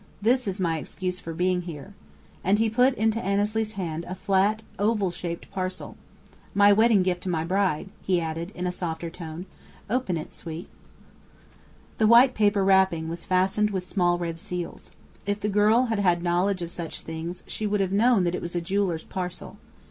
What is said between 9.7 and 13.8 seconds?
"Open it, sweet." The white paper wrapping was fastened